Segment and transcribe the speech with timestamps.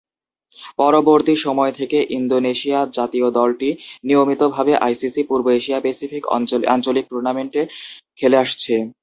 [0.79, 3.69] পরবর্তীসময় থেকে ইন্দোনেশিয়া জাতীয় দলটি
[4.03, 6.23] নিয়মিত ভাবে আইসিসি পূর্ব এশিয়া-প্যাসিফিক
[6.67, 7.61] আঞ্চলিক টুর্নামেন্টে
[8.19, 8.73] খেলে আসছে।